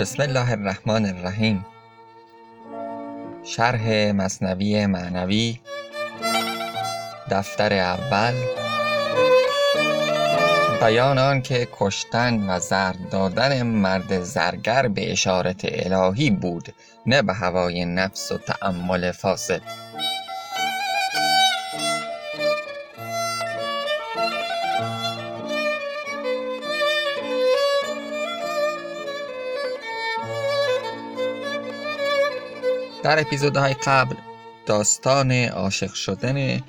[0.00, 1.66] بسم الله الرحمن الرحیم.
[3.44, 5.60] شرح مصنوی معنوی.
[7.30, 8.34] دفتر اول.
[10.80, 16.74] بیان آن که کشتن و زرد دادن مرد زرگر به اشارت الهی بود
[17.06, 19.60] نه به هوای نفس و تأمل فاسد.
[33.06, 34.14] در اپیزودهای قبل
[34.66, 36.60] داستان عاشق شدن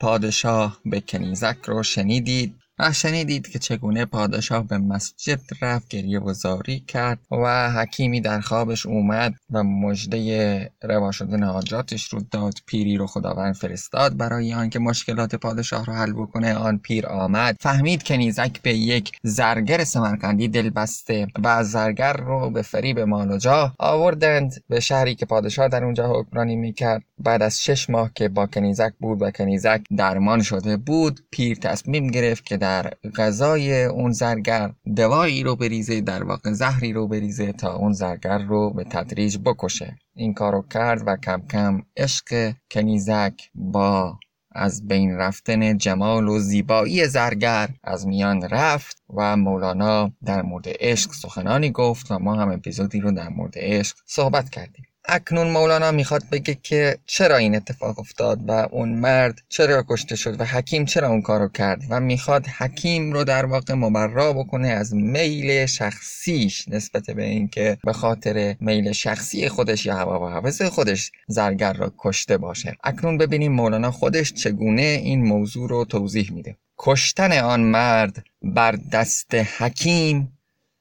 [0.00, 2.61] پادشاه به کنیزک رو شنیدید.
[2.78, 8.40] و شنیدید که چگونه پادشاه به مسجد رفت گریه و زاری کرد و حکیمی در
[8.40, 12.54] خوابش اومد و مژده روا شدن حاجاتش رو داد.
[12.66, 14.16] پیری رو خداوند فرستاد.
[14.16, 17.56] برای آنکه مشکلات پادشاه رو حل بکنه آن پیر آمد.
[17.60, 23.38] فهمید کنیزک به یک زرگر سمرقندی دل بسته و زرگر رو به فریب مال و
[23.38, 24.64] جاه آوردند.
[24.68, 27.02] به شهری که پادشاه در اونجا حکمرانی می‌کرد.
[27.18, 32.06] بعد از شش ماه که با کنیزک بود و کنیزک درمان شده بود پیر تصمیم
[32.06, 37.74] گرفت که در غذای اون زرگر دوایی رو بریزه در واقع زهری رو بریزه تا
[37.74, 39.98] اون زرگر رو به تدریج بکشه.
[40.14, 44.18] این کارو کرد و کم کم عشق کنیزک با
[44.52, 51.12] از بین رفتن جمال و زیبایی زرگر از میان رفت و مولانا در مورد عشق
[51.12, 54.81] سخنانی گفت و ما هم اپیزودی رو در مورد عشق صحبت کردیم.
[55.08, 60.40] اکنون مولانا می‌خواد بگه که چرا این اتفاق افتاد و اون مرد چرا کشته شد
[60.40, 64.94] و حکیم چرا اون کارو کرد و می‌خواد حکیم رو در واقع مبرا بکنه از
[64.94, 71.12] میل شخصیش نسبت به اینکه به خاطر میل شخصی خودش یا هوا و هوس خودش
[71.26, 72.76] زرگر را کشته باشه.
[72.84, 76.56] اکنون ببینیم مولانا خودش چگونه این موضوع رو توضیح میده.
[76.78, 80.38] کشتن آن مرد بر دست حکیم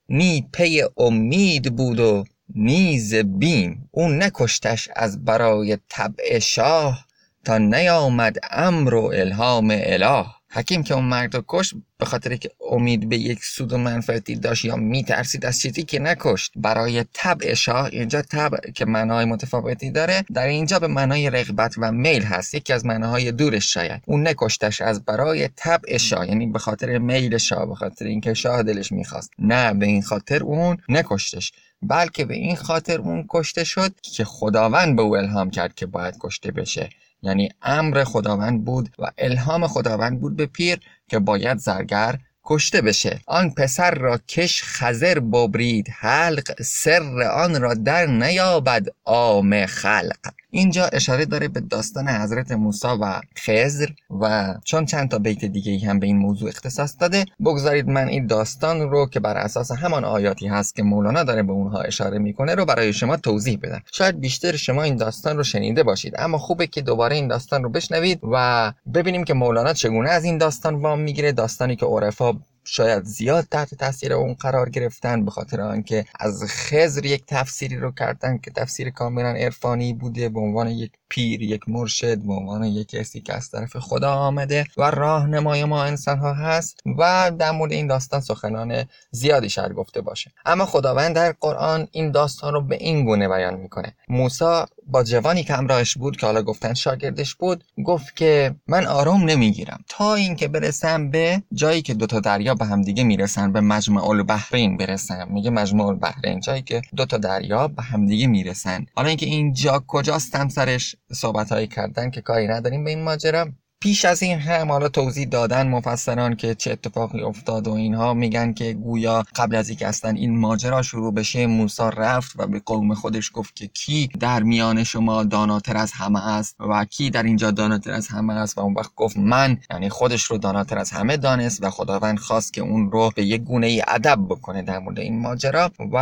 [0.09, 2.23] نی پی امید بود و
[2.55, 7.05] نیز بیم او نکشتش از برای طبع شاه
[7.45, 10.25] تا نیامد امر و الهام اله.
[10.53, 14.35] حکیم که اون مرد رو کشت به خاطر که امید به یک سود و منفعتی
[14.35, 19.91] داشت یا میترسید از چیزی که نکشت برای طبع شاه اینجا طبع که معنای متفاوتی
[19.91, 24.01] داره در اینجا به معنای رغبت و میل هست یکی از معناهای دورش شاید.
[24.05, 28.63] اون نکشتش از برای طبع شاه یعنی به خاطر میل شاه به خاطر اینکه شاه
[28.63, 29.31] دلش می‌خواست.
[29.39, 31.51] نه به این خاطر اون نکشتش
[31.81, 36.15] بلکه به این خاطر اون کشته شد که خداوند به او الهام کرد که باید
[36.19, 36.89] کشته بشه.
[37.23, 43.19] یعنی امر خداوند بود و الهام خداوند بود به پیر که باید زرگر کشته بشه.
[43.27, 45.87] آن پسر را کش خزر ببرید.
[45.99, 50.17] حلق سر آن را در نیابد عام خلق.
[50.53, 53.87] اینجا اشاره داره به داستان حضرت موسی و خزر
[54.21, 58.27] و چون چند تا بیت دیگه هم به این موضوع اختصاص داده بگذارید من این
[58.27, 62.55] داستان رو که بر اساس همان آیاتی هست که مولانا داره به اونها اشاره می‌کنه
[62.55, 63.81] رو برای شما توضیح بدم.
[63.91, 67.69] شاید بیشتر شما این داستان رو شنیده باشید اما خوبه که دوباره این داستان رو
[67.69, 72.30] بشنوید و ببینیم که مولانا چگونه از این داستان وام می‌گیره داستانی که عرفا
[72.65, 77.91] شاید زیاد تحت تاثیر اون قرار گرفتن به خاطر آنکه از خزر یک تفسیری رو
[77.91, 82.87] کردن که تفسیر کاملا عرفانی بوده به عنوان یک پیر یک مرشد به عنوان یک
[82.87, 87.71] کسی که از طرف خدا آمده و راهنمای ما انسان ها هست و در مورد
[87.71, 90.31] این داستان سخنان زیادی شاید گفته باشه.
[90.45, 93.93] اما خداوند در قرآن این داستان رو به این گونه بیان می‌کنه.
[94.09, 99.23] موسی با جوانی که همراهش بود که حالا گفتن شاگردش بود گفت که من آروم
[99.23, 99.83] نمی‌گیرم.
[99.87, 105.27] تا اینکه برسم به جایی که دوتا دریا به همدیگه می‌رسن به مجمع البحرین برسم.
[105.29, 108.85] میگه مجمع البحرین جایی که دوتا دریا به همدیگه می‌رسن.
[108.95, 112.83] حالا اینکه این جا کجاست هم سرش صحبت هایی کردن که کاری نداریم.
[112.83, 117.67] به این ماجرا پیش از این هم حالا توضیح دادن مفسران که چه اتفاقی افتاد
[117.67, 122.31] و اینها میگن که گویا قبل از اینکه اصلا این ماجرا شروع بشه موسی رفت
[122.35, 126.85] و به قوم خودش گفت که کی در میان شما داناتر از همه است و
[126.85, 130.37] کی در اینجا داناتر از همه است و اون وقت گفت من یعنی خودش رو
[130.37, 134.19] داناتر از همه دانست و خداوند خواست که اون رو به یک گونه ای ادب
[134.29, 135.97] بکنه در مورد این ماجرا و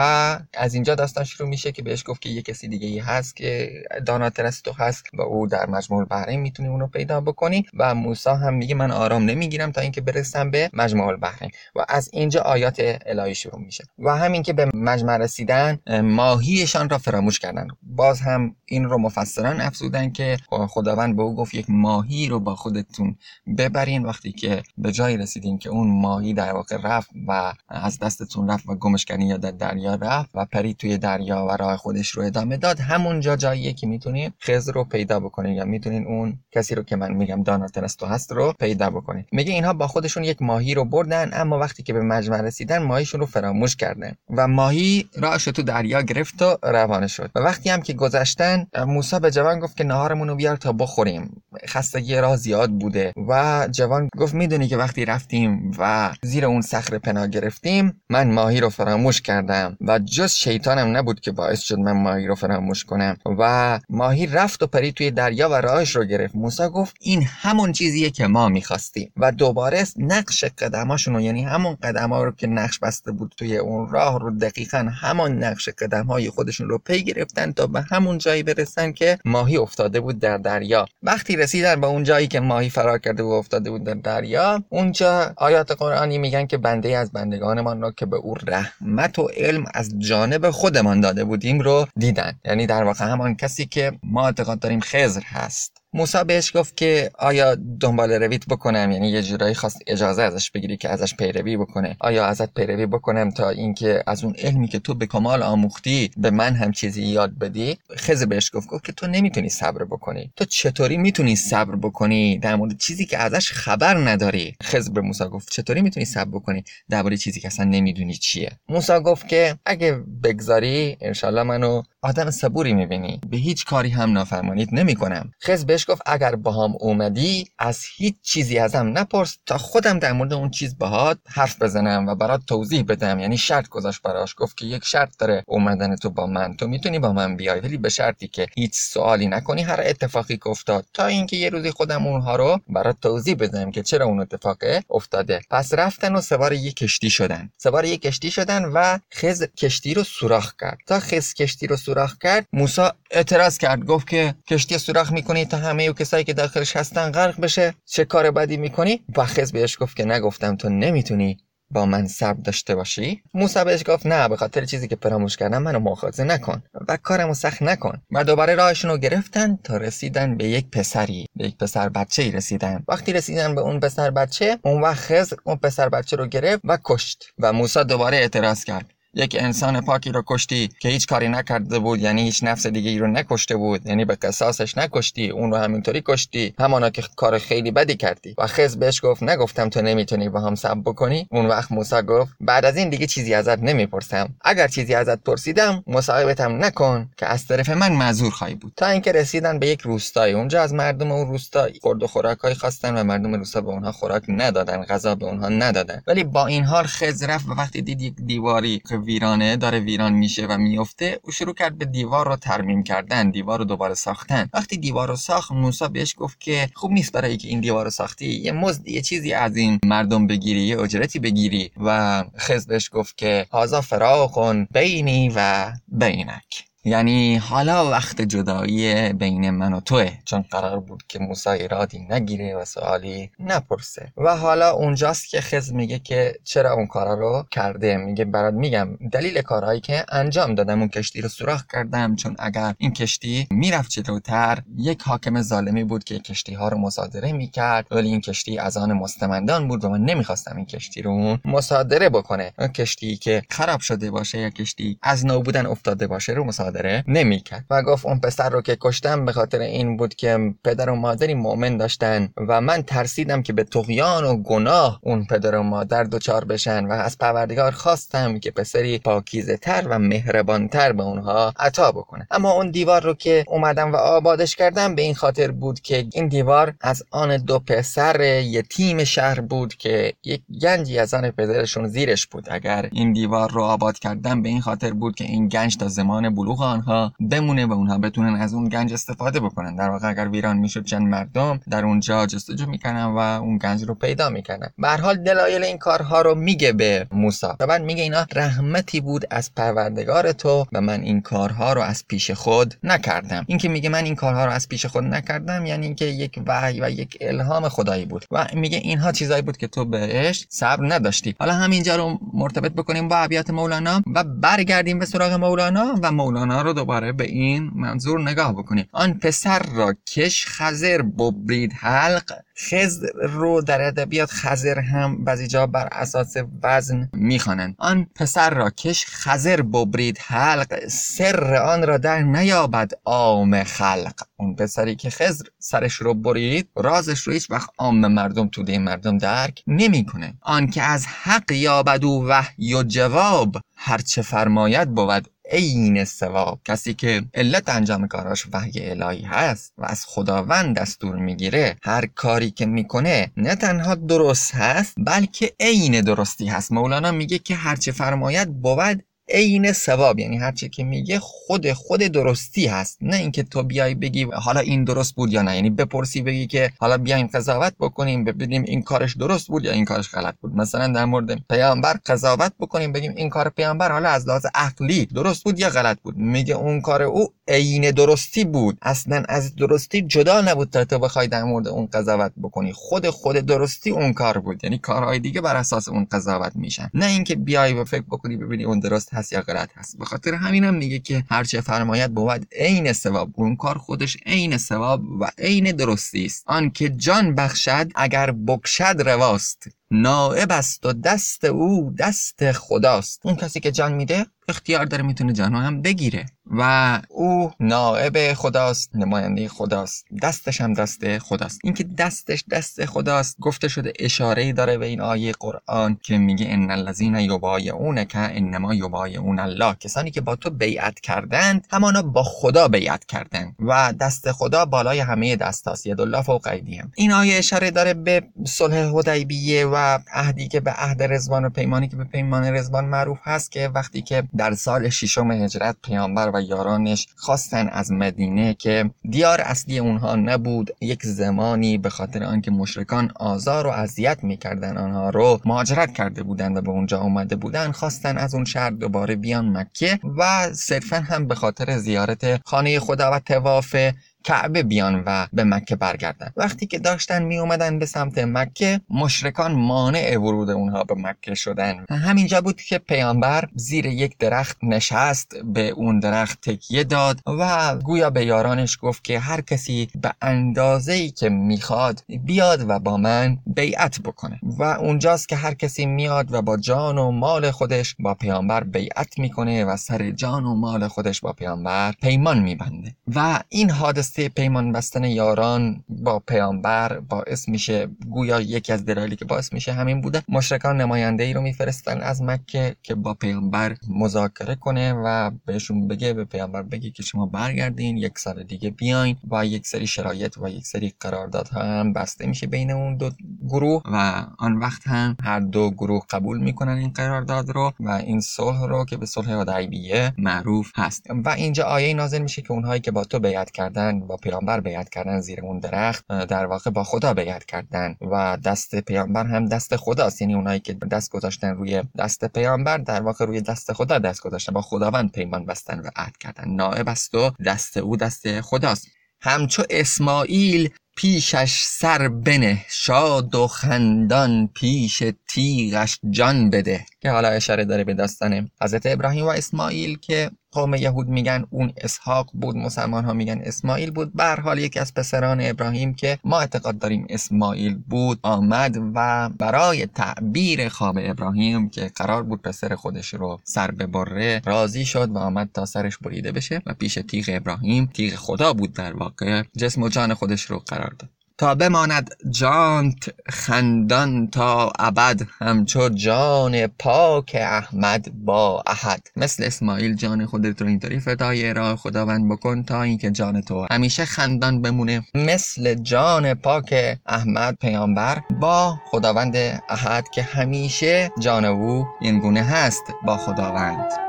[0.53, 3.83] از اینجا داستان شروع میشه که بهش گفت که یه کسی دیگه ای هست که
[4.05, 7.65] داناتر از تو هست و او در مجموع بحرین می‌تونی اونو پیدا بکنی.
[7.73, 11.51] و موسی هم میگه من آرام نمی‌گیرم تا اینکه برسم به مجمع البحرین.
[11.75, 13.83] و از اینجا آیات الهی شروع میشه.
[13.99, 17.67] و همین که به مجمع رسیدن ماهیشان را فراموش کردن.
[17.81, 22.55] باز هم این رو مفسران افزودن که خداوند به او گفت یک ماهی رو با
[22.55, 23.15] خودتون
[23.57, 24.05] ببرین.
[24.05, 28.69] وقتی که به جایی رسیدین که اون ماهی در واقع رفت و از دستتون رفت
[28.69, 32.57] و گمش یا در دریا رفت و پری توی دریا و راه خودش رو ادامه
[32.57, 32.79] داد.
[32.79, 37.13] همونجا جاییه که می‌تونین خضر رو پیدا بکنین یا می‌تونین اون کسی رو که من
[37.13, 41.59] میگم آناتنستو هست رو پیدا بکنید میگه اینها با خودشون یک ماهی رو بردن اما
[41.59, 44.15] وقتی که به مجمع رسیدن ماهیشون رو فراموش کردن.
[44.29, 47.31] و ماهی راهش تو دریا گرفت و روانه شد.
[47.35, 51.41] و وقتی هم که گذشتن موسی به جوان گفت که نهارمون رو بیار تا بخوریم.
[51.67, 53.13] خستگی راه زیاد بوده.
[53.27, 58.59] و جوان گفت می‌دونی که وقتی رفتیم و زیر اون صخره پناه گرفتیم من ماهی
[58.59, 59.77] رو فراموش کردم.
[59.81, 63.17] و جز شیطانم نبود که باعث شد من ماهی رو فراموش کنم.
[63.39, 66.35] و ماهی رفت و پرید توی دریا و راهش رو گرفت.
[66.35, 69.11] موسی گفت این همون چیزیه که ما می‌خواستیم.
[69.17, 73.57] و دوباره نقش قدماشون رو یعنی همون قدم ها رو که نقش بسته بود توی
[73.57, 78.17] اون راه رو دقیقا همان نقش قدم های خودشون رو پی گرفتن تا به همون
[78.17, 80.85] جایی برسن که ماهی افتاده بود در دریا.
[81.03, 85.33] وقتی رسیدن به اون جایی که ماهی فرار کرده و افتاده بود در دریا اونجا
[85.37, 89.99] آیات قرآنی میگن که بنده از بندگانمان را که به او رحمت و علم از
[89.99, 92.39] جانب خودمان داده بودیم رو دیدن.
[92.45, 95.78] یعنی در واقع همان کسی که ما اعتقاد داریم خزر هست.
[95.93, 100.77] موسا بهش گفت که آیا دنبال رویت بکنم؟ یعنی یه جورایی خواست اجازه ازش بگیری
[100.77, 101.97] که ازش پیروی بکنه.
[101.99, 106.31] آیا ازت پیروی بکنم تا اینکه از اون علمی که تو به کمال آموختی به
[106.31, 110.31] من هم چیزی یاد بدی؟ خزر بهش گفت گفت که تو نمی‌تونی صبر بکنی.
[110.35, 114.55] تو چطوری می‌تونی صبر بکنی؟ در مورد چیزی که ازش خبر نداری.
[114.63, 118.51] خزر به موسی گفت چطوری می‌تونی صبر بکنی؟ درباره چیزی که اصلا نمی‌دونی چیه.
[118.69, 123.21] موسی گفت که اگه بگذاری انشالله منو آدم صبوری می‌بینی.
[123.29, 125.31] به هیچ کاری هم نافرمانیت نمی‌کنم.
[125.43, 130.49] خز گفت اگر باهام اومدی از هیچ چیزی ازم نپرس تا خودم در مورد اون
[130.49, 133.19] چیز باهات حرف بزنم و برات توضیح بدم.
[133.19, 136.57] یعنی شرط گذاشت براش گفت که یک شرط داره اومدن تو با من.
[136.57, 140.47] تو می‌تونی با من بیای ولی به شرطی که هیچ سوالی نکنی هر اتفاقی که
[140.47, 140.85] افتاد.
[140.93, 144.57] تا اینکه یه روزی خودم اونها رو برات توضیح بدم که چرا اون اتفاق
[144.89, 145.41] افتاده.
[145.49, 147.49] پس رفتن و سوار یک کشتی شدن.
[147.57, 150.77] سوار یک کشتی شدن و خز کشتی رو سوراخ کرد.
[150.87, 155.57] تا خز کشتی رو سوراخ کرد موسی اعتراض کرد گفت که کشتی سوراخ می‌کنی تا
[155.57, 157.73] همه و کسایی که داخلش هستن غرق بشه.
[157.85, 161.37] چه کار بدی می‌کنی؟ و خز بهش گفت که نگفتم تو نمی‌تونی
[161.71, 163.21] با من صبر داشته باشی.
[163.33, 167.33] موسی بهش گفت نه به خاطر چیزی که فراموش کردم منو مؤاخذه نکن و کارمو
[167.33, 168.01] سخت نکن.
[168.11, 172.31] و دوباره راهشون رو گرفتن تا رسیدن به یک پسری به یک پسر بچه ای
[172.31, 172.83] رسیدن.
[172.87, 176.77] وقتی رسیدن به اون پسر بچه اون وقت خز اون پسر بچه رو گرفت و
[176.83, 177.25] کشت.
[177.39, 178.93] و موسی دوباره اعتراض کرد.
[179.13, 182.99] یک انسان پاکی رو کشتی که هیچ کاری نکرده بود یعنی هیچ نفس دیگه ای
[182.99, 183.85] رو نکشته بود.
[183.85, 186.53] یعنی به قصاصش نکشتی اون رو همینطوری کشتی.
[186.59, 188.35] همانا که کار خیلی بدی کردی.
[188.37, 191.27] و خز بهش گفت نگفتم تو نمی‌تونی با هم سب بکنی.
[191.31, 194.29] اون وقت موسی گفت بعد از این دیگه چیزی ازت نمی‌پرسم.
[194.41, 198.73] اگر چیزی ازت پرسیدم مصاحبتم نکن که از طرف من معذور خواهی بود.
[198.75, 200.33] تا اینکه رسیدن به یک روستایی.
[200.33, 204.23] اونجا از مردم اون روستا خورد و خوراکای خواستن و مردم روستا به اونها خوراک
[204.27, 206.01] ندادن غذا به اونها ندادن.
[206.07, 210.45] ولی با این حال خز رفت و وقتی دید یک دیواری ویرانه داره ویران میشه
[210.45, 214.49] و میفته او شروع کرد به دیوار رو ترمیم کردن دیوار رو دوباره ساختن.
[214.53, 217.91] وقتی دیوار رو ساخت موسی بهش گفت که خوب نیست برای که این دیوار رو
[217.91, 221.71] ساختی یه مزد یه چیزی از این مردم بگیری یه اجرتی بگیری.
[221.77, 226.68] و خز بهش گفت که هازا فراخون بینی و بینک.
[226.83, 232.55] یعنی حالا وقت جدایی بین من و توه چون قرار بود که موسی ایرادی نگیره
[232.55, 234.13] و سوالی نپرسه.
[234.17, 238.89] و حالا اونجاست که خز میگه که چرا اون کارا رو کرده؟ میگه برات میگم
[239.11, 242.15] دلیل کارهایی که انجام دادم اون کشتی رو سوراخ کردم.
[242.15, 247.31] چون اگر این کشتی می‌رفت جلوتر یک حاکم ظالمی بود که کشتی ها رو مصادره
[247.31, 252.09] می‌کرد ولی این کشتی از آن مستمندان بود و من نمی‌خواستم این کشتی رو مصادره
[252.09, 252.51] بکنه.
[252.75, 257.03] کشتی که خراب شده باشه یا کشتی از نو بودن افتاده باشه رو مصادره مصادره
[257.07, 260.95] نمی‌کرد و گفت اون پسر رو که کشتم به خاطر این بود که پدر و
[260.95, 266.03] مادری مؤمن داشتن و من ترسیدم که به تغیان و گناه اون پدر و مادر
[266.03, 271.53] دچار بشن و از پروردگار خواستم که پسری پاکیزه تر و مهربان تر به اونها
[271.59, 272.27] عطا بکنه.
[272.31, 276.27] اما اون دیوار رو که اومدم و آبادش کردم به این خاطر بود که این
[276.27, 282.27] دیوار از آن دو پسر یتیم شهر بود که یک گنجی از آن پدرشون زیرش
[282.27, 282.47] بود.
[282.51, 286.35] اگر این دیوار رو آباد کردم به این خاطر بود که این گنج تا زمان
[286.35, 289.75] بلوغ حقوق آنها بمونه و اونها بتونن از اون گنج استفاده بکنن.
[289.75, 293.95] در واقع اگر ویران می‌شد چند مردم در اونجا جستجو می‌کنن و اون گنج رو
[293.95, 297.47] پیدا می‌کنن به حال دلایل این کارها رو میگه به موسی.
[297.59, 302.03] و بعد میگه اینا رحمتی بود از پروردگار تو و من این کارها رو از
[302.07, 303.43] پیش خود نکردم.
[303.47, 306.89] اینکه میگه من این کارها رو از پیش خود نکردم یعنی اینکه یک وحی و
[306.89, 308.25] یک الهام خدایی بود.
[308.31, 311.35] و میگه اینها چیزایی بود که تو بهش صبر نداشتی.
[311.39, 316.48] حالا همینجا رو مرتبط بکنیم با ابیات مولانا و برگردیم به سراغ مولانا و مولانا
[316.49, 318.85] مانا رو دوباره به این منظور نگاه بکنیم.
[318.91, 321.73] آن پسر را کش خزر ببرید.
[321.73, 327.75] حلق خزر رو در ادبیات خزر هم بعضی جا بر اساس وزن می‌خوانند.
[327.77, 330.17] آن پسر را کش خزر ببرید.
[330.21, 334.21] حلق سر آن را در نیابد عام خلق.
[334.37, 339.17] اون پسری که خزر سرش رو برید رازش رو هیچ وقت عام مردم توده مردم
[339.17, 340.33] درک نمی‌کنه.
[340.41, 346.59] آن که از حق یابد و وحی و جواب هرچه فرماید بود عین ثواب.
[346.65, 352.51] کسی که علت انجام کاراش وحی الهی هست و از خداوند دستور می‌گیره هر کاری
[352.51, 356.71] که می‌کنه نه تنها درست هست بلکه عین درستی هست.
[356.71, 361.99] مولانا میگه که هرچه فرماید بود عین ثواب یعنی هر چی که میگه خود خود
[361.99, 362.97] درستی هست.
[363.01, 365.55] نه اینکه تو بیای بگی حالا این درست بود یا نه.
[365.55, 369.85] یعنی بپرسی بگی که حالا بیایم قضاوت بکنیم ببینیم این کارش درست بود یا این
[369.85, 370.55] کارش غلط بود.
[370.55, 375.43] مثلا در مورد پیامبر قضاوت بکنیم بگیم این کار پیامبر حالا از لحاظ عقلی درست
[375.43, 376.17] بود یا غلط بود.
[376.17, 378.77] میگه اون کار او عین درستی بود.
[378.81, 382.73] اصلا از درستی جدا نبود تا تو بخوای در مورد اون قضاوت بکنی.
[382.73, 384.63] خود خود درستی اون کار بود.
[384.63, 386.89] یعنی کارهای دیگه بر اساس اون قضاوت میشن.
[386.93, 389.97] نه اینکه بیای و فکر بکنی ببینی اون درست هست یا غلط هست.
[389.97, 393.31] به خاطر همینم میگه که هرچه فرماید بود عین ثواب.
[393.35, 396.43] اون کار خودش عین ثواب و عین درستی است.
[396.47, 399.67] آن که جان بخشد اگر بکشد رواست.
[399.91, 403.19] نائب است و دست او دست خداست.
[403.23, 406.25] اون کسی که جان میده اختیار داره می‌تونه جان هم بگیره.
[406.49, 410.05] و او نائب خداست نماینده خداست.
[410.21, 411.59] دستش هم دست خداست.
[411.63, 416.71] اینکه دستش دست خداست گفته شده اشاره داره به این آیه قرآن که میگه ان
[416.71, 423.05] الذین یبایعونک انما یبایعون الله کسانی که با تو بیعت کردند همانا با خدا بیعت
[423.05, 423.55] کردند.
[423.59, 425.85] و دست خدا بالای همه دستاست.
[425.85, 426.91] ید الله فوق ایدیهم.
[426.95, 431.87] این آیه اشاره داره به صلح حدیبیه و عهدی که به عهد رضوان و پیمانی
[431.87, 436.38] که به پیمان رضوان معروف هست که وقتی که در سال ششم هجرت پیامبر و
[436.41, 440.69] یارانش خواستن از مدینه که دیار اصلی اونها نبود.
[440.81, 446.57] یک زمانی به خاطر آنکه مشرکان آزار و اذیت می‌کردن آنها رو مهاجرت کرده بودند
[446.57, 451.27] و به اونجا اومده بودن خواستن از اون شهر دوباره بیان مکه و صرفا هم
[451.27, 453.75] به خاطر زیارت خانه خدا و تواف
[454.23, 456.31] کعبه بیان و به مکه برگردن.
[456.37, 461.85] وقتی که داشتن می اومدن به سمت مکه مشرکان مانع ورود اونها به مکه شدن.
[461.89, 468.09] همینجا بود که پیامبر زیر یک درخت نشست به اون درخت تکیه داد و گویا
[468.09, 473.37] به یارانش گفت که هر کسی به اندازه ای که می‌خواد بیاد و با من
[473.45, 474.39] بیعت بکنه.
[474.43, 479.19] و اونجاست که هر کسی میاد و با جان و مال خودش با پیامبر بیعت
[479.19, 482.95] می‌کنه و سر جان و مال خودش با پیامبر پیمان میبنده.
[483.15, 489.15] و این حادثه قصه پیمان بستن یاران با پیامبر باعث میشه گویا یکی از دلایلی
[489.15, 493.75] که باعث میشه همین بوده مشرکان نماینده ای رو میفرستن از مکه که با پیامبر
[493.89, 499.17] مذاکره کنه و بهشون بگه به پیامبر بگه که شما برگردین یک سال دیگه بیاین
[499.31, 503.09] و یک سری شرایط و یک سری قراردادها هم بسته میشه بین اون دو
[503.49, 508.19] گروه و آن وقت هم هر دو گروه قبول می‌کنن این قرارداد رو و این
[508.19, 511.05] صلح رو که به صلح حدیبیه معروف هست.
[511.25, 514.89] و اینجا آیه نازل میشه که اونهایی که با تو بیعت کردن با پیامبر بیعت
[514.89, 519.75] کردن زیر اون درخت در واقع با خدا بیعت کردن و دست پیامبر هم دست
[519.75, 520.21] خداست.
[520.21, 524.53] یعنی اونایی که دست گذاشتن روی دست پیامبر در واقع روی دست خدا دست گذاشتن.
[524.53, 526.49] با خداوند پیمان بستن و عهد کردن.
[526.49, 528.87] نائب است و دست او دست خداست.
[529.21, 536.85] همچو اسماعیل پیشش سر بنه شاد و خندان پیش تیغش جان بده.
[537.01, 541.73] که حالا اشاره داره به داستان حضرت ابراهیم و اسماعیل که قوم یهود میگن اون
[541.77, 544.13] اسحاق بود مسلمان ها میگن اسماعیل بود.
[544.13, 549.85] به حال یکی از پسران ابراهیم که ما اعتقاد داریم اسماعیل بود آمد و برای
[549.85, 555.49] تعبیر خواب ابراهیم که قرار بود پسر خودش رو سر ببره راضی شد و آمد
[555.53, 559.89] تا سرش بریده بشه و پیش تیغ ابراهیم تیغ خدا بود در واقع جسم و
[559.89, 561.18] جان خودش رو قرار داد.
[561.39, 569.07] تا بماند جانت خندان تا ابد همچو جان پاک احمد با احد.
[569.15, 574.05] مثل اسماعیل جان خودت رو اینطوری فدای راه خداوند بکن تا اینکه جان تو همیشه
[574.05, 575.03] خندان بمونه.
[575.15, 579.35] مثل جان پاک احمد پیامبر با خداوند
[579.69, 584.08] احد که همیشه جان او این گونه هست با خداوند.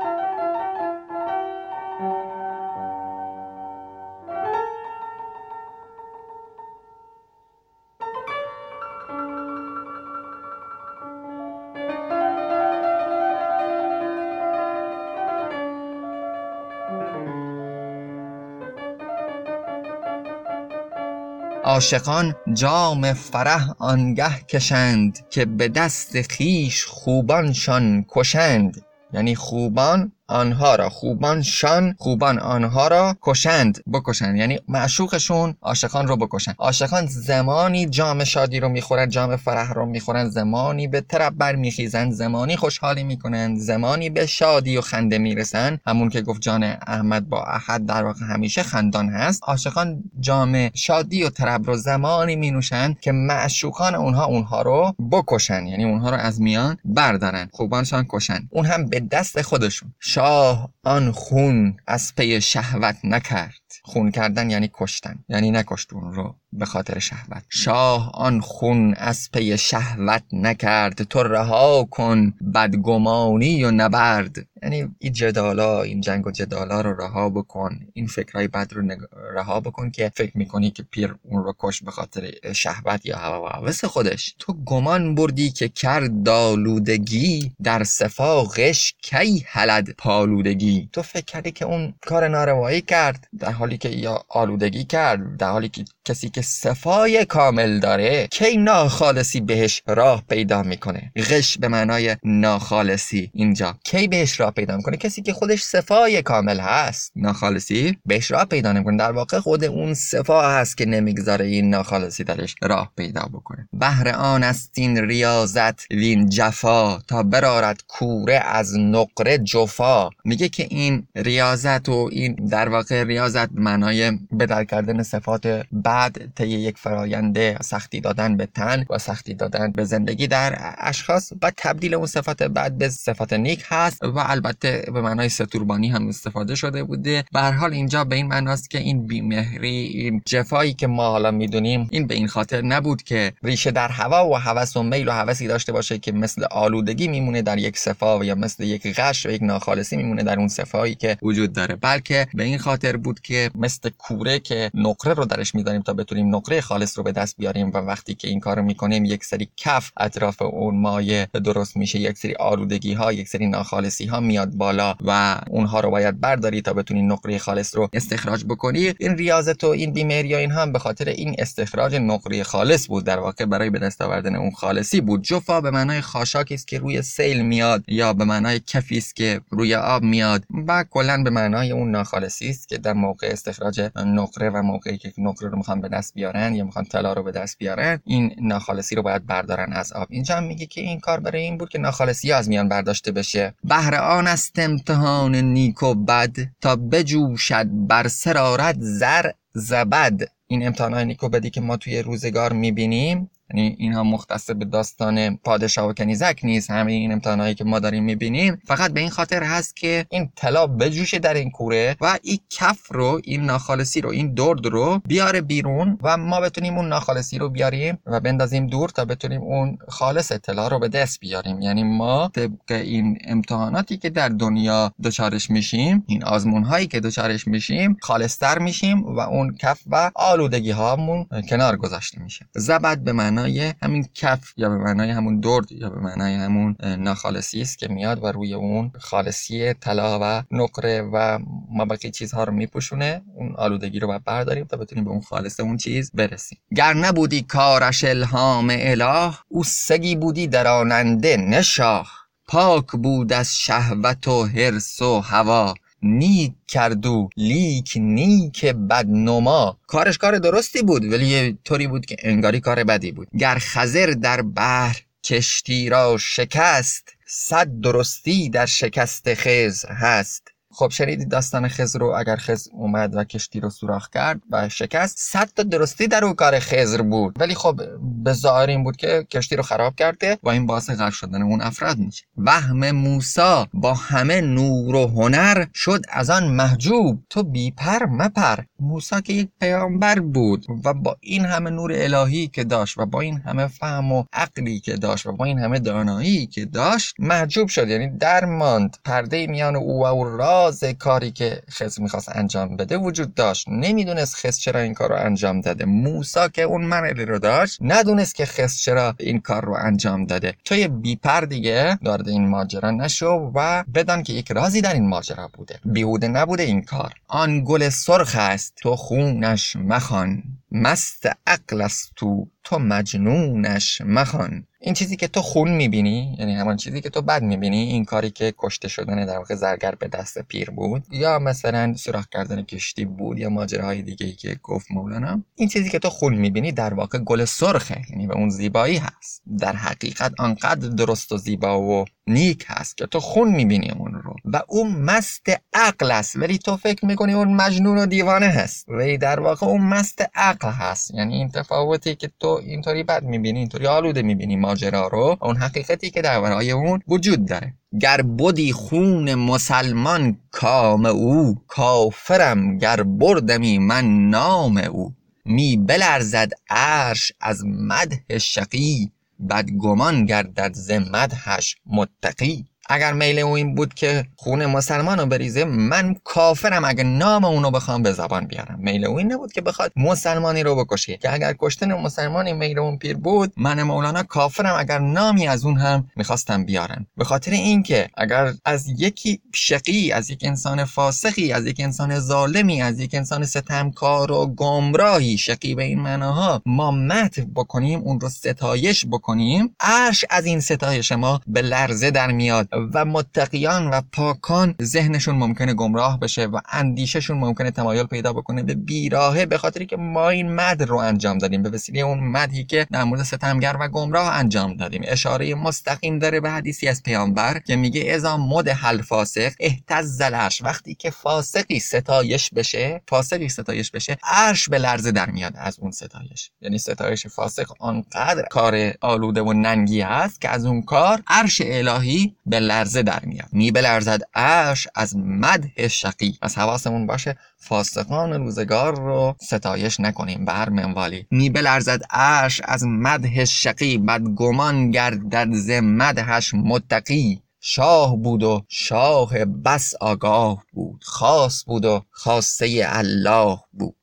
[21.71, 28.85] عاشقان جام فرح آنگه کشند که به دست خیش خوبانشان کشند.
[29.13, 34.37] یعنی خوبان آنها را خوبانشان خوبان آنها را کشند بکشند.
[34.37, 40.29] یعنی معشوقشون عاشقان رو بکشند عاشقان زمانی جام شادی رو می‌خورن جام فرح رو می‌خورن.
[40.29, 45.79] زمانی به طرب برمیخیزن زمانی خوشحالی می‌کنن زمانی به شادی و خنده می‌رسن.
[45.87, 49.43] همون که گفت جان احمد با احد در واقع همیشه خندان هست.
[49.43, 55.67] عاشقان جام شادی و طرب رو زمانی می نوشند که معشوقان اونها اونها رو بکشن.
[55.67, 57.49] یعنی اونها رو از میان بردارن.
[57.51, 58.47] خوبانشان کشن.
[58.49, 59.93] اون هم به دست خودشون.
[60.21, 63.60] شاه آن خون از پی شهوت نکرد.
[63.83, 67.43] خون کردن یعنی کشتن یعنی نکشت اون رو به خاطر شهوت.
[67.49, 74.45] شاه آن خون از پی شهوت نکرد تو رها کن بدگمانی و نبرد.
[74.63, 78.95] یعنی این جدالا این جنگ و جدالا رو رها بکن این فکرهای بد رو
[79.35, 83.85] رها بکن که فکر می‌کنی که پیر اون رو کشت به خاطر شهوت یا هوس
[83.85, 84.35] خودش.
[84.39, 91.51] تو گمان بردی که کرد آلودگی در صفا غش کی هلد پالودگی؟ تو فکر کردی
[91.51, 93.27] که اون کار ناروایی کرد.
[93.39, 98.57] در حالی که یا آلودگی کرد در حالی که کسی که صفای کامل داره کی
[98.57, 101.11] ناخالصی بهش راه پیدا می‌کنه.
[101.15, 103.77] غش به معنای ناخالصی اینجا.
[103.83, 107.11] کی بهش راه پیدا می‌کنه؟ کسی که خودش صفای کامل هست.
[107.15, 108.97] ناخالصی بهش راه پیدا نمی‌کنه.
[108.97, 113.67] در واقع خود اون صفا هست که نمی‌گذاره این ناخالصی درش راه پیدا بکنه.
[113.73, 116.97] بهر آن است این ریاضت وین جفا.
[117.07, 120.09] تا برارد کوره از نقره جفا.
[120.25, 126.47] میگه که این ریاضت و این در واقع ریاضت معنای بدل کردن صفات بعد طی
[126.47, 131.93] یک فرایند سختی دادن به تن و سختی دادن به زندگی در اشخاص و تبدیل
[131.93, 136.83] اون صفات بعد به صفات نیک هست و البته به معنای ستوربانی هم استفاده شده
[136.83, 137.23] بوده.
[137.33, 141.31] به هر حال اینجا به این معناست که این بیمهری این جفایی که ما حالا
[141.31, 145.11] می‌دونیم این به این خاطر نبود که ریشه در هوا و هوس و میل و
[145.11, 149.29] هوسی داشته باشه که مثل آلودگی میمونه در یک صفا یا مثل یک غش و
[149.29, 151.75] یک ناخالصی میمونه در اون صفایی که وجود داره.
[151.75, 156.35] بلکه به این خاطر بود که مثل کوره که نقره رو درش می‌ذاریم تا بتونیم
[156.35, 159.49] نقره خالص رو به دست بیاریم و وقتی که این کار رو می‌کنیم یک سری
[159.57, 164.51] کف اطراف اون مایه درست میشه یک سری آلودگی ها یک سری ناخالصی ها میاد
[164.51, 168.93] بالا و اونها رو باید برداری تا بتونی نقره خالص رو استخراج بکنی.
[168.99, 173.05] این ریاضت و این بیماری این هم به خاطر این استخراج نقره خالص بود.
[173.05, 175.23] در واقع برای به دست آوردن اون خالصی بود.
[175.23, 179.41] جفا به معنای خاشاکی است که روی سیل میاد یا به معنای کفی است که
[179.49, 184.49] روی آب میاد و کلا به معنای اون ناخالصی است که در موقع استخراج نقره
[184.49, 187.57] و موقعی که نقره رو می‌خوان به دست بیارن یا می‌خوان طلا رو به دست
[187.57, 190.07] بیارن این ناخالصی رو باید بردارن از آب.
[190.09, 193.53] اینجا هم میگه که این کار برای این بود که ناخالصی از میان برداشته بشه.
[193.63, 200.21] بهر آن است امتحان نیک و بد تا بجوشد بر سرارت زر زبد.
[200.47, 205.37] این امتحان نیک و بدی که ما توی روزگار می‌بینیم یعنی اینها مختص به داستان
[205.37, 206.71] پادشاه و کنیزک نیست.
[206.71, 208.61] همه این امتحانهایی که ما داریم می‌بینیم.
[208.65, 212.91] فقط به این خاطر هست که این طلا بجوشه در این کوره و این کف
[212.91, 217.49] رو این ناخالصی رو این درد رو بیاره بیرون و ما بتونیم اون ناخالصی رو
[217.49, 221.61] بیاریم و بندازیم دور تا بتونیم اون خالص طلا رو به دست بیاریم.
[221.61, 227.47] یعنی ما طبق این امتحاناتی که در دنیا دچارش میشیم این آزمون هایی که دچارش
[227.47, 232.45] میشیم خالصتر میشیم و اون کف و آلودگی هامون کنار گذاشته میشه.
[232.55, 236.75] زبد به معنی معنای همین کف یا به معنای همون درد یا به معنای همون
[236.97, 242.53] ناخالصی است که میاد و روی اون خالصی طلا و نقره و ما چیزها رو
[242.53, 243.21] میپوشونه.
[243.35, 246.57] اون آلودگی رو باید برداریم تا بتونیم به اون خالص اون چیز برسیم.
[246.75, 252.11] گر نبودی کارش الهام اله او سگی بودی دراننده نشاه.
[252.47, 255.73] پاک بود از شهوت و حرس و هوا.
[256.03, 259.77] نیک کردو لیک نیک بدنما.
[259.87, 263.27] کارش کار درستی بود ولی یه طوری بود که انگاری کار بدی بود.
[263.39, 270.50] گر خزر در بحر کشتی را شکست صد درستی در شکست خز هست.
[270.73, 275.15] خب شنیدید داستان خزر رو اگر خزر اومد و کشتی رو سوراخ کرد و شکست
[275.19, 277.35] صد تا درستی در اون کار خزر بود.
[277.39, 277.81] ولی خب
[278.23, 281.61] به ظاهر این بود که کشتی رو خراب کرده و این باعث غرق شدن اون
[281.61, 282.25] افراد میشه.
[282.37, 287.23] وهم موسا با همه نور و هنر شد از آن محجوب.
[287.29, 288.59] تو بیپر مپر.
[288.81, 293.21] موسا که یک پیامبر بود و با این همه نور الهی که داشت و با
[293.21, 297.67] این همه فهم و عقلی که داشت و با این همه دانایی که داشت محجوب
[297.67, 297.87] شد.
[297.87, 298.97] یعنی در ماند.
[299.05, 303.69] پرده میان او و را راز کاری که خز می‌خواست انجام بده وجود داشت.
[303.69, 305.85] نمی‌دونست خز چرا این کار رو انجام داده.
[305.85, 310.53] موسا که اون مرحله رو داشت ندونست که خز چرا این کار رو انجام داده.
[310.65, 315.49] توی بیپر دیگه دارد این ماجرا نشو و بدان که یک رازی در این ماجرا
[315.53, 315.79] بوده.
[315.85, 317.13] بیهوده نبوده این کار.
[317.27, 318.70] آن گل سرخ است.
[318.71, 320.43] است تو خونش مخوان.
[320.71, 324.67] مست عقل است تو تو مجنونش مخوان.
[324.83, 328.29] این چیزی که تو خون می‌بینی یعنی همان چیزی که تو بد می‌بینی این کاری
[328.29, 333.05] که کشته شدن در واقع زرگر به دست پیر بود یا مثلا سوراخ کردن کشتی
[333.05, 335.41] بود یا ماجراهای دیگه ای که گفت مولانا.
[335.55, 339.41] این چیزی که تو خون می‌بینی در واقع گل سرخه یعنی به اون زیبایی هست.
[339.59, 344.35] در حقیقت آنقدر درست و زیبا و نیک هست که تو خون می‌بینی اون رو.
[344.45, 346.35] و اون مست عقل است.
[346.35, 348.89] ولی تو فکر می‌کنی اون مجنون و دیوانه هست.
[348.89, 351.11] ولی در واقع اون مست عقل هست.
[351.13, 354.70] یعنی این تفاوتی که تو اینطوری بد می‌بینی اینطوری آلوده می‌بینی.
[354.71, 357.73] ماجرا رو اون حقیقتی که در ورای اون وجود داره.
[358.01, 365.13] گر بودی خون مسلمان کام او کافرم گر بردمی من نام او.
[365.45, 369.11] می بلرزد عرش از مده شقی
[369.49, 372.65] بدگمان گردد ز مدحش متقی.
[372.93, 377.71] اگر میل او این بود که خون مسلمان رو بریزه من کافرم اگر نام اونو
[377.71, 378.79] بخوام به زبان بیارم.
[378.79, 381.17] میل او این نبود که بخواد مسلمانی رو بکشه.
[381.17, 385.77] که اگر کشتن مسلمانی میل اون پیر بود من مولانا کافرم اگر نامی از اون
[385.77, 391.65] هم می‌خواستم بیارم به خاطر اینکه اگر از یکی شقی از یک انسان فاسقی از
[391.65, 397.39] یک انسان ظالمی از یک انسان ستمکار و گمراهی شقی به این معناها ما مت
[397.39, 402.69] بکنیم اون رو ستایش بکنیم عرش از این ستایش ما به لرزه در میاد.
[402.93, 408.73] و متقیان و پاکان ذهنشون ممکنه گمراه بشه و اندیششون ممکنه تمایل پیدا بکنه به
[408.75, 412.87] بیراهه به خاطری که ما این مد رو انجام دادیم به وسیله اون مدی که
[412.91, 415.01] در مورد ستمگر و گمراه انجام دادیم.
[415.05, 420.61] اشاره مستقیم داره به حدیثی از پیامبر که میگه اذا مد حل فاسق اهتز العرش.
[420.61, 425.91] وقتی که فاسقی ستایش بشه فاسقی ستایش بشه عرش به لرزه در میاد از اون
[425.91, 426.51] ستایش.
[426.61, 432.35] یعنی ستایش فاسق آنقدر کار آلوده و ننگی هست که از اون کار عرش الهی
[432.45, 433.49] به لرزه در میاد.
[433.51, 436.37] می بلرزد عرش از مده شقی.
[436.41, 440.45] از حواسمون باشه فاسقان روزگار رو ستایش نکنیم.
[440.45, 441.27] به هر منوالی.
[441.31, 443.97] می بلرزد عرش از مده شقی.
[443.97, 447.41] بدگمان گردد ز مدهش متقی.
[447.59, 451.03] شاه بود و شاه بس آگاه بود.
[451.03, 453.95] خاص بود و خاصه الله بود.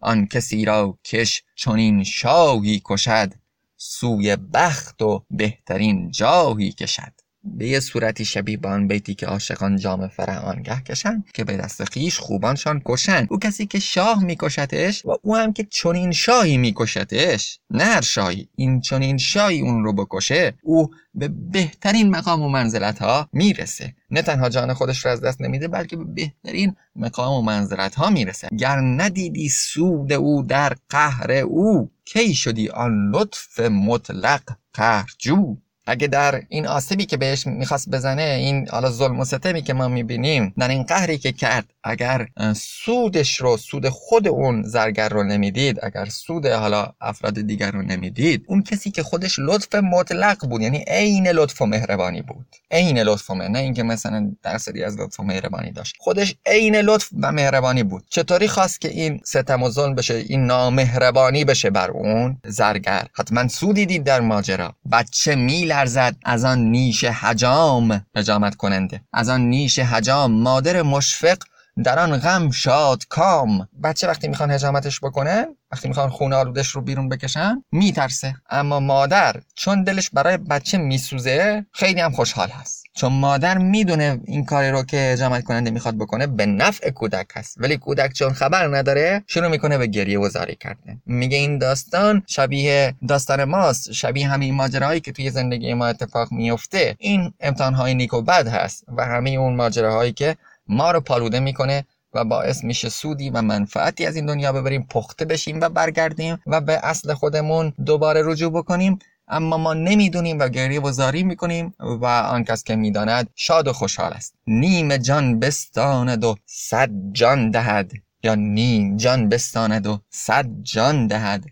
[0.00, 3.32] آن کسی را کش چنین شاهی کشد
[3.76, 7.12] سوی بخت و بهترین جاهی کشد.
[7.56, 11.56] به یه صورتی شبیه به آن بیتی که عاشقان جام فرح آنگه کشن که به
[11.56, 16.56] دست خیش خوبانشان کشن او کسی که شاه میکشتش و او هم که چنین شاهی
[16.56, 17.58] میکشتش.
[17.70, 22.98] نه هر شاهی این چنین شاهی اون رو بکشه او به بهترین مقام و منزلت
[22.98, 23.94] ها می‌رسه.
[24.10, 28.10] نه تنها جان خودش رو از دست نمیده بلکه به بهترین مقام و منزلت ها
[28.10, 28.48] می‌رسه.
[28.58, 35.56] گر ندیدی سود او در قهر او کی شدی آن لطف مطلق قهرجو؟
[35.88, 39.88] اگه در این آسیبی که بهش می‌خواست بزنه این حالا ظلم و ستمی که ما
[39.88, 45.78] می‌بینیم در این قهری که کرد اگر سودش رو سود خود اون زرگر رو نمی‌دید
[45.82, 50.84] اگر سود حالا افراد دیگر رو نمی‌دید اون کسی که خودش لطف مطلق بود یعنی
[50.86, 52.46] عین لطف و مهربانی بود.
[52.70, 55.96] عین لطف و مهربانی نه اینکه مثلا درصدی از لطف و مهربانی داشت.
[55.98, 58.04] خودش عین لطف و مهربانی بود.
[58.10, 63.48] چطوری خواست که این ستم و ظلم بشه این نامهربانی بشه بر اون زرگر؟ حتما
[63.48, 64.74] سودی دید در ماجرا.
[64.92, 66.16] بچه میل میلرزد.
[66.24, 69.00] از آن نیش حجام حجامت کننده.
[69.12, 71.38] از آن نیش حجام مادر مشفق
[71.84, 73.68] در آن غم شاد کام.
[73.82, 78.34] بچه وقتی می‌خوان هجامتش بکنن وقتی می‌خوان خونه آلودش رو بیرون بکشن میترسه.
[78.50, 82.87] اما مادر چون دلش برای بچه میسوزه خیلی هم خوشحال هست.
[82.98, 87.56] چون مادر می‌دونه این کاری رو که اجامت کننده می‌خواد بکنه به نفع کودک هست.
[87.60, 91.02] ولی کودک چون خبر نداره شروع می‌کنه به گریه و زاری کردن.
[91.06, 96.96] میگه این داستان شبیه داستان ماست شبیه همین ماجراهایی که توی زندگی ما اتفاق میفته
[96.98, 100.36] این امتحانهای نیک و بد هست و همه اون ماجراهایی که
[100.68, 101.84] ما رو پالوده می‌کنه
[102.14, 106.60] و باعث میشه سودی و منفعتی از این دنیا ببریم پخته بشیم و برگردیم و
[106.60, 108.98] به اصل خودمون دوباره رجوع بکنیم.
[109.30, 113.72] اما ما نمی‌دونیم و گریه و زاری می‌کنیم و آن کس که می‌داند شاد و
[113.72, 114.34] خوشحال است.
[114.46, 121.44] نیم جان بستاند و صد جان دهد یا نیم جان بستاند و صد جان دهد.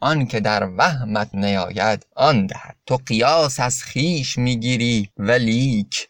[0.00, 2.76] آن که در وهمت نیاید آن دهد.
[2.86, 6.08] تو قیاس از خیش می‌گیری ولیک.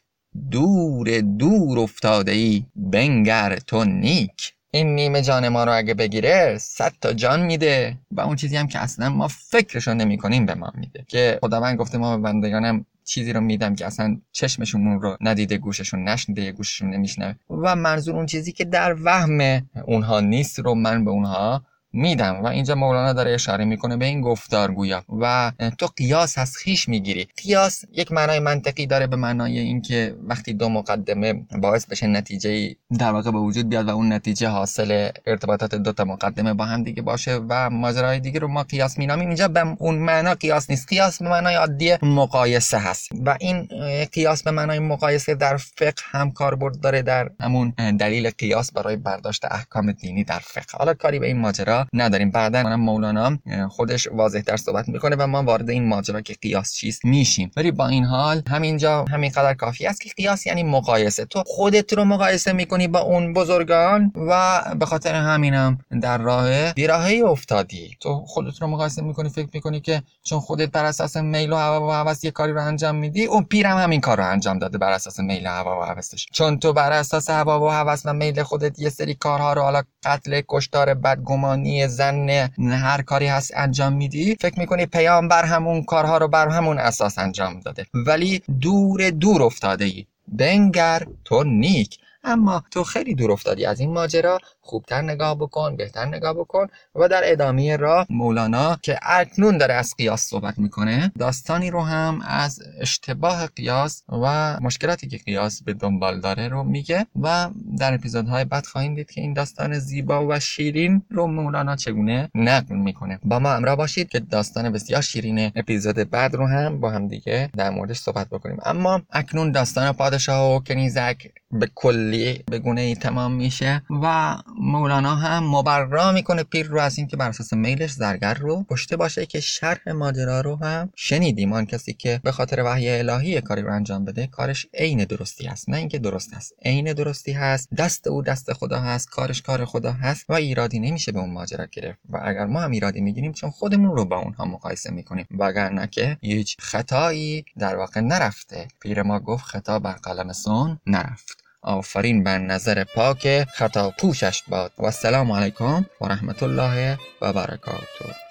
[0.51, 4.55] دور دور افتاده ای بنگر تو نیک.
[4.71, 8.67] این نیمه جان ما رو اگه بگیره صد تا جان میده و اون چیزی هم
[8.67, 11.05] که اصلا ما فکرشو نمی کنیم به ما میده.
[11.09, 15.59] که خداوند گفته ما به بندگانم چیزی رو میدم که اصلا چشمشون اون رو ندیده
[15.59, 17.35] گوششون نشنیده گوششون نمیشنوه.
[17.51, 22.47] و منظور اون چیزی که در وهم اونها نیست رو من به اونها میدم و
[22.47, 27.29] اینجا مولانا داره اشاره می‌کنه به این گفتارگویا و تو قیاس از خیش می‌گیری.
[27.43, 33.13] قیاس یک معنای منطقی داره به معنای اینکه وقتی دو مقدمه باعث بشه نتیجه در
[33.13, 37.03] واقع به وجود بیاد و اون نتیجه حاصل ارتباطات دو تا مقدمه با هم دیگه
[37.03, 39.27] باشه و ماجرای دیگه رو ما قیاس مینامیم.
[39.29, 40.89] اینجا به اون معنا قیاس نیست.
[40.89, 43.69] قیاس به معنای عادی مقایسه هست و این
[44.13, 49.45] قیاس به معنای مقایسه در فقه هم کاربرد داره در همون دلیل قیاس برای برداشت
[49.45, 50.79] احکام دینی در فقه.
[50.79, 52.31] حالا کاری به این ماجرا نداریم.
[52.31, 53.39] بعدا مولانا
[53.71, 57.51] خودش واضح در صحبت می‌کنه و ما وارد این ماجرا که قیاس چیست میشیم.
[57.57, 61.25] ولی با این حال همینجا همین قدر کافی است که قیاس یعنی مقایسه.
[61.25, 67.23] تو خودت رو مقایسه می‌کنی با اون بزرگان و به خاطر همینم در راه بیراهی
[67.23, 67.97] افتادی.
[68.01, 71.89] تو خودت رو مقایسه می‌کنی فکر می‌کنی که چون خودت بر اساس میل و هوا
[71.89, 74.93] و هوس یه کاری رو انجام میدی اون پیرم همین کار رو انجام داده بر
[74.93, 76.27] اساس میل و هوا و هوسش.
[76.33, 79.83] چون تو بر اساس هوا و هوس و میل خودت یه سری کارها رو حالا
[80.05, 82.29] قتل کشتار بدگمانی زن
[82.59, 87.61] هر کاری هست انجام میدی فکر می‌کنی پیامبر همون کارها رو بر همون اساس انجام
[87.61, 87.87] داده.
[87.95, 91.99] ولی دور دور افتاده ای بنگر تو نیک.
[92.25, 93.67] اما تو خیلی دور افتادی.
[93.67, 98.99] از این ماجرا خوبتر نگاه بکن بهتر نگاه بکن و در ادامه راه مولانا که
[99.03, 105.19] اکنون داره از قیاس صحبت می‌کنه داستانی رو هم از اشتباه قیاس و مشکلاتی که
[105.19, 109.79] قیاس به دنبال داره رو میگه و در اپیزودهای بعد خواهیم دید که این داستان
[109.79, 113.19] زیبا و شیرین رو مولانا چگونه نقل می‌کنه.
[113.25, 117.51] با ما همراه باشید که داستان بسیار شیرین اپیزود بعد رو هم با هم دیگه
[117.57, 118.59] در موردش صحبت بکنیم.
[118.65, 125.15] اما اکنون داستان پادشاه و کنیزک به کلی به گونه ای تمام میشه و مولانا
[125.15, 129.41] هم مبرا می‌کنه پیر رو از اینکه بر اساس میلش زرگر رو پشته باشه که
[129.41, 131.53] شرح ماجرا رو هم شنیدیم.
[131.53, 135.69] آن کسی که به خاطر وحی الهی کاری رو انجام بده کارش عین درستی هست.
[135.69, 136.55] نه اینکه درست هست.
[136.65, 137.69] عین درستی هست.
[137.75, 139.11] دست او دست خدا هست.
[139.11, 141.99] کارش کار خدا هست و ایرادی نمیشه به اون ماجرا گرفت.
[142.09, 145.27] و اگر ما هم ایرادی می‌گیریم چون خودمون رو با اونها مقایسه می‌کنیم.
[145.39, 148.69] وگرنه که هیچ خطایی در واقع نرفته.
[148.81, 151.38] پیر ما گفت خطا بر قلم سون نرفت.
[151.69, 154.73] آفرین بر نظر پاک خطا پوشش باد.
[154.79, 158.28] و السلام علیکم و رحمت الله و برکاته